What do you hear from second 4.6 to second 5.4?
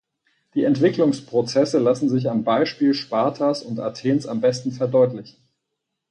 verdeutlichen.